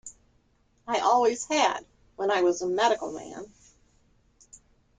[0.87, 3.51] I always had, when I was a medical man.